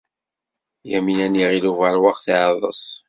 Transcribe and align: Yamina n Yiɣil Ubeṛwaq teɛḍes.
Yamina 0.91 1.27
n 1.27 1.39
Yiɣil 1.39 1.65
Ubeṛwaq 1.71 2.17
teɛḍes. 2.25 2.83